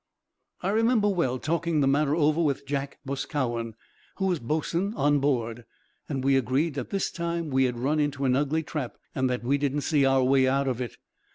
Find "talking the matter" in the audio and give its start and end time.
1.37-2.15